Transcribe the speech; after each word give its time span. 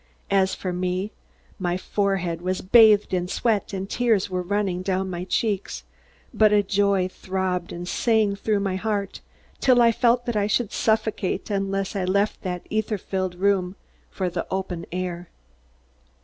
As 0.31 0.55
for 0.55 0.73
me, 0.73 1.11
my 1.59 1.77
forehead 1.77 2.41
was 2.41 2.61
bathed 2.61 3.13
in 3.13 3.27
sweat 3.27 3.71
and 3.71 3.87
tears 3.87 4.31
were 4.31 4.41
running 4.41 4.81
down 4.81 5.11
my 5.11 5.25
cheeks, 5.25 5.83
but 6.33 6.51
a 6.51 6.63
joy 6.63 7.07
throbbed 7.07 7.71
and 7.71 7.87
sang 7.87 8.35
through 8.35 8.61
my 8.61 8.77
heart 8.77 9.21
till 9.59 9.79
I 9.79 9.91
felt 9.91 10.25
that 10.25 10.35
I 10.35 10.47
should 10.47 10.71
suffocate 10.71 11.51
unless 11.51 11.95
I 11.95 12.03
left 12.05 12.41
that 12.41 12.65
ether 12.71 12.97
filled 12.97 13.35
room 13.35 13.75
for 14.09 14.27
the 14.27 14.47
open 14.49 14.87
air. 14.91 15.29